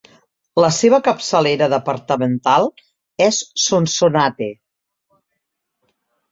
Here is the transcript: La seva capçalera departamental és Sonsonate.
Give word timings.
La 0.63 0.69
seva 0.77 0.99
capçalera 1.07 1.67
departamental 1.73 2.67
és 3.29 3.43
Sonsonate. 3.67 4.51